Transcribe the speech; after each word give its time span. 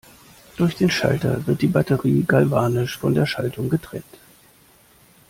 Durch 0.57 0.75
den 0.77 0.89
Schalter 0.89 1.45
wird 1.45 1.61
die 1.61 1.67
Batterie 1.67 2.23
galvanisch 2.23 2.97
von 2.97 3.13
der 3.13 3.27
Schaltung 3.27 3.69
getrennt. 3.69 4.17